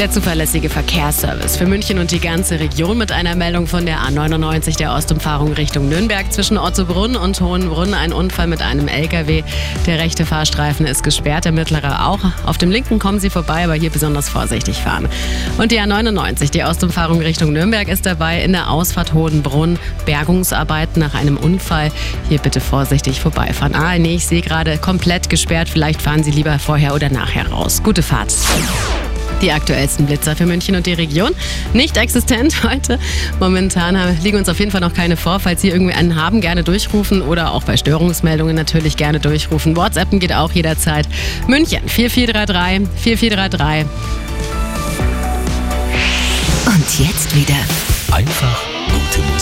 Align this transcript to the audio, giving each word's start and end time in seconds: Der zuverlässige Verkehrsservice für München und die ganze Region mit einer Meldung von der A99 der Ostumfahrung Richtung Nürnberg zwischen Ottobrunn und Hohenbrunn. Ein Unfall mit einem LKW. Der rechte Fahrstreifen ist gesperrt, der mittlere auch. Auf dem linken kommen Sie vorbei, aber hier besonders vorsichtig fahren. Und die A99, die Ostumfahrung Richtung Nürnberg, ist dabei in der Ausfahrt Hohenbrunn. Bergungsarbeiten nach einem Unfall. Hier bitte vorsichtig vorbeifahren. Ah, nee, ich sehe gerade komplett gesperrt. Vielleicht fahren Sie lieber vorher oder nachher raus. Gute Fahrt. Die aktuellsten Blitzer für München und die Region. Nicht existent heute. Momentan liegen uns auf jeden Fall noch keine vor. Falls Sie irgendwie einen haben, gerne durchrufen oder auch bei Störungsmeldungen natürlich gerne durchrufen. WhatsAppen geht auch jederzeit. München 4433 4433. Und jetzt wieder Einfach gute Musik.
Der 0.00 0.10
zuverlässige 0.10 0.70
Verkehrsservice 0.70 1.58
für 1.58 1.66
München 1.66 1.98
und 1.98 2.10
die 2.10 2.20
ganze 2.20 2.58
Region 2.58 2.96
mit 2.96 3.12
einer 3.12 3.36
Meldung 3.36 3.66
von 3.66 3.84
der 3.84 3.98
A99 3.98 4.78
der 4.78 4.94
Ostumfahrung 4.94 5.52
Richtung 5.52 5.90
Nürnberg 5.90 6.32
zwischen 6.32 6.56
Ottobrunn 6.56 7.16
und 7.16 7.38
Hohenbrunn. 7.42 7.92
Ein 7.92 8.14
Unfall 8.14 8.46
mit 8.46 8.62
einem 8.62 8.88
LKW. 8.88 9.42
Der 9.84 9.98
rechte 9.98 10.24
Fahrstreifen 10.24 10.86
ist 10.86 11.02
gesperrt, 11.02 11.44
der 11.44 11.52
mittlere 11.52 12.06
auch. 12.06 12.20
Auf 12.46 12.56
dem 12.56 12.70
linken 12.70 12.98
kommen 12.98 13.20
Sie 13.20 13.28
vorbei, 13.28 13.64
aber 13.64 13.74
hier 13.74 13.90
besonders 13.90 14.30
vorsichtig 14.30 14.78
fahren. 14.78 15.06
Und 15.58 15.70
die 15.70 15.78
A99, 15.78 16.50
die 16.50 16.64
Ostumfahrung 16.64 17.20
Richtung 17.20 17.52
Nürnberg, 17.52 17.86
ist 17.86 18.06
dabei 18.06 18.42
in 18.42 18.52
der 18.52 18.70
Ausfahrt 18.70 19.12
Hohenbrunn. 19.12 19.78
Bergungsarbeiten 20.06 20.98
nach 20.98 21.12
einem 21.12 21.36
Unfall. 21.36 21.92
Hier 22.30 22.38
bitte 22.38 22.62
vorsichtig 22.62 23.20
vorbeifahren. 23.20 23.74
Ah, 23.74 23.98
nee, 23.98 24.14
ich 24.14 24.26
sehe 24.26 24.40
gerade 24.40 24.78
komplett 24.78 25.28
gesperrt. 25.28 25.68
Vielleicht 25.68 26.00
fahren 26.00 26.24
Sie 26.24 26.30
lieber 26.30 26.58
vorher 26.58 26.94
oder 26.94 27.10
nachher 27.10 27.46
raus. 27.48 27.82
Gute 27.84 28.02
Fahrt. 28.02 28.32
Die 29.42 29.52
aktuellsten 29.52 30.06
Blitzer 30.06 30.36
für 30.36 30.46
München 30.46 30.74
und 30.74 30.86
die 30.86 30.92
Region. 30.92 31.30
Nicht 31.72 31.96
existent 31.96 32.62
heute. 32.64 32.98
Momentan 33.38 33.96
liegen 34.22 34.38
uns 34.38 34.48
auf 34.48 34.58
jeden 34.58 34.70
Fall 34.70 34.80
noch 34.80 34.94
keine 34.94 35.16
vor. 35.16 35.40
Falls 35.40 35.62
Sie 35.62 35.68
irgendwie 35.68 35.94
einen 35.94 36.16
haben, 36.16 36.40
gerne 36.40 36.62
durchrufen 36.62 37.22
oder 37.22 37.52
auch 37.52 37.64
bei 37.64 37.76
Störungsmeldungen 37.76 38.56
natürlich 38.56 38.96
gerne 38.96 39.20
durchrufen. 39.20 39.76
WhatsAppen 39.76 40.20
geht 40.20 40.32
auch 40.32 40.52
jederzeit. 40.52 41.08
München 41.46 41.88
4433 41.88 42.88
4433. 43.18 43.86
Und 46.66 46.98
jetzt 46.98 47.36
wieder 47.36 47.56
Einfach 48.12 48.60
gute 48.86 49.20
Musik. 49.32 49.39